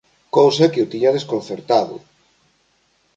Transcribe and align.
Cousa 0.35 0.71
que 0.71 0.83
o 0.85 0.89
tiña 0.91 1.15
desconcertado. 1.17 1.95